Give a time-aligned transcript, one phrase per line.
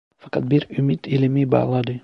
[0.17, 1.95] Fakat bir ümit elimi bağladı.